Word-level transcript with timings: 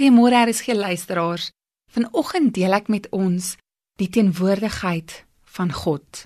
Goeiemôre 0.00 0.48
RSG 0.48 0.72
luisteraars. 0.72 1.50
Vanoggend 1.92 2.54
deel 2.56 2.72
ek 2.72 2.86
met 2.88 3.04
ons 3.12 3.50
die 4.00 4.06
teenwoordigheid 4.08 5.12
van 5.44 5.68
God. 5.76 6.22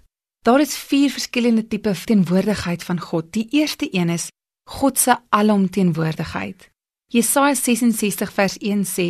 Daar 0.47 0.63
is 0.63 0.77
vier 0.79 1.11
verskillende 1.11 1.65
tipe 1.67 1.91
teenwoordigheid 1.91 2.85
van 2.87 3.01
God. 3.03 3.33
Die 3.35 3.49
eerste 3.51 3.89
een 3.91 4.13
is 4.15 4.29
God 4.71 4.99
se 5.03 5.17
alomteenwoordigheid. 5.35 6.69
Jesaja 7.11 7.57
66 7.59 8.33
vers 8.37 8.55
1 8.63 8.87
sê: 8.87 9.09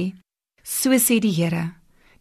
So 0.62 0.96
sê 0.96 1.20
die 1.20 1.34
Here: 1.36 1.74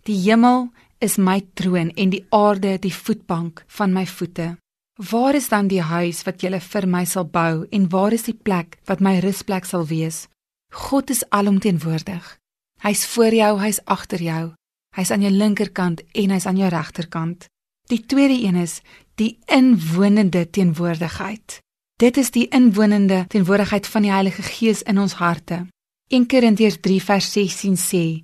Die 0.03 0.19
hemel 0.27 0.67
is 0.99 1.15
my 1.15 1.39
troon 1.55 1.95
en 1.95 2.11
die 2.11 2.25
aarde 2.27 2.75
die 2.75 2.91
voetbank 2.91 3.63
van 3.67 3.95
my 3.95 4.03
voete. 4.03 4.57
Waar 4.99 5.39
is 5.39 5.47
dan 5.47 5.71
die 5.71 5.81
huis 5.81 6.25
wat 6.27 6.43
jy 6.43 6.59
vir 6.59 6.91
my 6.91 7.05
sal 7.05 7.23
bou 7.23 7.63
en 7.71 7.89
waar 7.89 8.11
is 8.11 8.27
die 8.27 8.35
plek 8.35 8.81
wat 8.83 8.99
my 8.99 9.19
rusplek 9.23 9.63
sal 9.63 9.87
wees? 9.87 10.27
God 10.73 11.09
is 11.09 11.29
alomteenwoordig. 11.29 12.37
Hy's 12.81 13.05
voor 13.05 13.33
jou, 13.33 13.59
hy's 13.61 13.79
agter 13.85 14.21
jou. 14.21 14.53
Hy's 14.97 15.11
aan 15.13 15.21
jou 15.21 15.31
linkerkant 15.31 16.01
en 16.17 16.33
hy's 16.33 16.47
aan 16.49 16.57
jou 16.57 16.69
regterkant. 16.69 17.45
Die 17.91 18.01
tweede 18.01 18.39
een 18.41 18.57
is 18.57 18.79
die 19.21 19.37
inwonende 19.45 20.47
teenwoordigheid. 20.49 21.59
Dit 22.01 22.17
is 22.17 22.33
die 22.33 22.47
inwonende 22.49 23.25
teenwoordigheid 23.29 23.87
van 23.87 24.01
die 24.01 24.11
Heilige 24.11 24.41
Gees 24.41 24.81
in 24.81 24.97
ons 24.97 25.13
harte. 25.21 25.67
1 26.09 26.25
Korintiërs 26.27 26.79
3 26.81 26.99
vers 27.03 27.31
16 27.31 27.77
sê: 27.77 28.23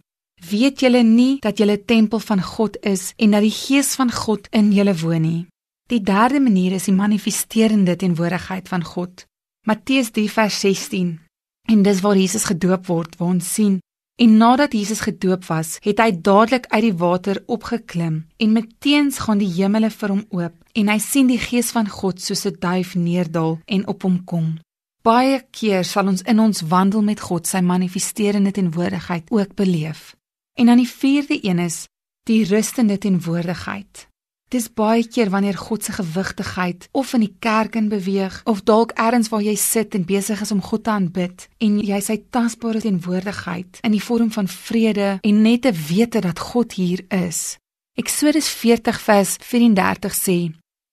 "Weet 0.49 0.79
julle 0.79 1.03
nie 1.03 1.39
dat 1.39 1.57
julle 1.57 1.85
tempel 1.85 2.19
van 2.19 2.41
God 2.41 2.81
is 2.81 3.13
en 3.17 3.31
dat 3.31 3.45
die 3.45 3.53
Gees 3.53 3.93
van 3.95 4.11
God 4.11 4.47
in 4.49 4.73
julle 4.73 4.97
woon 4.97 5.21
nie?" 5.21 5.47
Die 5.87 6.01
derde 6.01 6.39
manier 6.39 6.71
is 6.71 6.83
die 6.83 6.93
manifesterende 6.93 7.95
teenwoordigheid 7.95 8.67
van 8.67 8.83
God. 8.83 9.25
Matteus 9.65 10.09
3 10.11 10.29
vers 10.29 10.59
16 10.59 11.28
En 11.69 11.81
dis 11.85 12.01
waar 12.01 12.17
Jesus 12.17 12.43
gedoop 12.49 12.87
word, 12.89 13.15
waar 13.17 13.35
ons 13.35 13.53
sien. 13.53 13.77
En 14.19 14.37
nadat 14.37 14.73
Jesus 14.73 14.99
gedoop 14.99 15.45
was, 15.45 15.77
het 15.85 16.01
hy 16.01 16.09
dadelik 16.11 16.65
uit 16.73 16.81
die 16.81 16.95
water 16.97 17.37
opgeklim 17.45 18.25
en 18.37 18.55
meteens 18.55 19.21
gaan 19.23 19.39
die 19.39 19.51
hemele 19.53 19.91
vir 19.93 20.11
hom 20.11 20.25
oop 20.35 20.55
en 20.75 20.89
hy 20.91 20.97
sien 20.99 21.29
die 21.29 21.39
gees 21.39 21.69
van 21.75 21.87
God 21.87 22.19
soos 22.19 22.43
'n 22.45 22.57
duif 22.59 22.95
neerdal 22.95 23.59
en 23.65 23.87
op 23.87 24.03
hom 24.03 24.17
kom. 24.25 24.57
Baie 25.03 25.39
keer 25.51 25.85
sal 25.85 26.07
ons 26.07 26.21
in 26.21 26.39
ons 26.39 26.61
wandel 26.61 27.01
met 27.01 27.19
God 27.19 27.47
sy 27.47 27.61
manifesterende 27.61 28.51
teenwoordigheid 28.51 29.31
ook 29.31 29.55
beleef. 29.55 30.15
En 30.59 30.65
dan 30.65 30.77
die 30.77 30.93
vierde 30.99 31.39
een 31.43 31.59
is 31.59 31.87
die 32.23 32.43
rustende 32.43 32.97
teenwoordigheid. 32.97 34.07
Dis 34.49 34.65
baie 34.73 35.03
keer 35.05 35.29
wanneer 35.29 35.57
God 35.57 35.83
se 35.83 35.93
gewigtigheid 35.93 36.87
of 36.91 37.13
in 37.13 37.21
die 37.21 37.35
kerk 37.39 37.75
in 37.77 37.89
beweeg 37.89 38.39
of 38.49 38.63
dalk 38.65 38.95
elders 38.97 39.29
waar 39.29 39.43
jy 39.45 39.53
sit 39.55 39.93
en 39.93 40.07
besig 40.09 40.41
is 40.41 40.51
om 40.51 40.63
God 40.65 40.87
te 40.87 40.93
aanbid 40.95 41.45
en 41.61 41.75
jy 41.85 41.99
sy 42.01 42.17
tasbare 42.33 42.81
teenwoordigheid 42.81 43.83
in 43.85 43.93
die 43.93 44.01
vorm 44.01 44.33
van 44.33 44.49
vrede 44.49 45.11
en 45.21 45.43
net 45.45 45.67
te 45.67 45.73
weet 45.91 46.17
dat 46.25 46.41
God 46.41 46.73
hier 46.73 47.05
is. 47.13 47.59
Eksodus 47.93 48.49
40 48.49 48.97
vers 49.05 49.37
34 49.45 50.17
sê: 50.17 50.39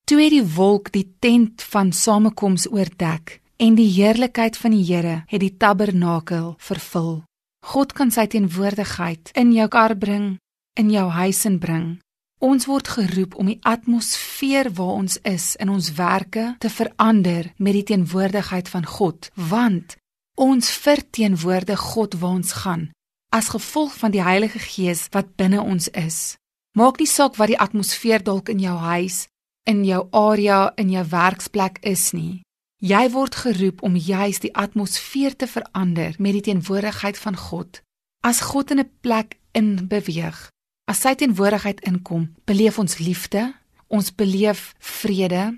Toe 0.04 0.20
het 0.20 0.36
die 0.36 0.44
wolk 0.44 0.92
die 0.92 1.08
tent 1.24 1.64
van 1.72 1.96
samekoms 1.96 2.68
oordek 2.68 3.40
en 3.56 3.74
die 3.80 3.88
heerlikheid 3.88 4.60
van 4.60 4.77
die 4.77 4.84
Here 4.84 5.22
het 5.32 5.40
die 5.40 5.56
tabernakel 5.56 6.58
vervul. 6.60 7.22
God 7.64 7.96
kan 7.96 8.12
sy 8.12 8.28
teenwoordigheid 8.28 9.32
in 9.32 9.56
jou 9.56 9.68
kar 9.72 9.96
bring, 9.96 10.34
in 10.77 10.92
jou 10.92 11.08
huis 11.08 11.46
inbring 11.48 11.96
Ons 12.39 12.67
word 12.69 12.89
geroep 12.89 13.34
om 13.34 13.47
die 13.48 13.61
atmosfeer 13.65 14.69
waar 14.77 14.98
ons 15.01 15.17
is 15.25 15.55
in 15.56 15.70
ons 15.73 15.92
werke 15.97 16.55
te 16.61 16.69
verander 16.69 17.53
met 17.56 17.73
die 17.73 17.87
teenwoordigheid 17.92 18.69
van 18.69 18.84
God, 18.87 19.31
want 19.34 19.97
ons 20.37 20.69
verteenwoordig 20.70 21.81
God 21.81 22.19
waar 22.20 22.37
ons 22.37 22.53
gaan 22.53 22.91
as 23.37 23.48
gevolg 23.53 23.92
van 23.98 24.12
die 24.14 24.23
Heilige 24.23 24.59
Gees 24.59 25.07
wat 25.12 25.34
binne 25.37 25.61
ons 25.61 25.89
is. 25.92 26.37
Maak 26.77 27.01
nie 27.01 27.09
saak 27.09 27.37
wat 27.41 27.51
die 27.53 27.61
atmosfeer 27.61 28.23
dalk 28.25 28.48
in 28.53 28.61
jou 28.62 28.77
huis, 28.77 29.27
in 29.69 29.83
jou 29.84 30.07
area, 30.12 30.73
in 30.77 30.92
jou 30.92 31.05
werksplek 31.11 31.80
is 31.83 32.13
nie. 32.17 32.42
Jy 32.80 33.07
word 33.13 33.36
geroep 33.41 33.83
om 33.83 33.96
juis 33.96 34.41
die 34.45 34.52
atmosfeer 34.55 35.36
te 35.36 35.48
verander 35.48 36.14
met 36.19 36.36
die 36.36 36.45
teenwoordigheid 36.48 37.19
van 37.19 37.36
God. 37.36 37.80
As 38.20 38.41
God 38.52 38.70
in 38.70 38.80
'n 38.80 38.91
plek 39.01 39.39
in 39.52 39.89
beweeg, 39.89 40.51
As 40.86 41.01
sy 41.02 41.17
teenwoordigheid 41.19 41.80
inkom, 41.89 42.29
beleef 42.47 42.79
ons 42.79 43.01
liefde, 43.02 43.48
ons 43.91 44.13
beleef 44.14 44.70
vrede, 44.79 45.57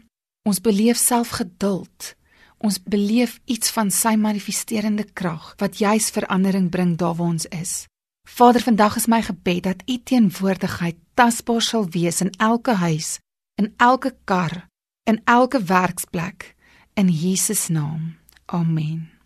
ons 0.48 0.60
beleef 0.64 0.96
selfgeduld. 0.96 2.14
Ons 2.64 2.80
beleef 2.82 3.36
iets 3.46 3.70
van 3.70 3.92
sy 3.94 4.16
manifesterende 4.18 5.04
krag 5.04 5.52
wat 5.60 5.78
juis 5.78 6.08
verandering 6.10 6.70
bring 6.72 6.96
daar 6.98 7.14
waar 7.20 7.36
ons 7.36 7.46
is. 7.54 7.84
Vader, 8.28 8.64
vandag 8.64 8.96
is 8.96 9.06
my 9.06 9.20
gebed 9.22 9.62
dat 9.68 9.84
u 9.86 9.98
teenwoordigheid 10.02 10.96
tasbaar 11.14 11.62
sal 11.62 11.86
wees 11.94 12.20
in 12.24 12.32
elke 12.38 12.74
huis, 12.80 13.18
in 13.60 13.72
elke 13.76 14.16
kar, 14.24 14.66
in 15.04 15.20
elke 15.24 15.62
werksplek 15.62 16.54
in 16.98 17.08
Jesus 17.08 17.68
naam. 17.68 18.16
Amen. 18.46 19.17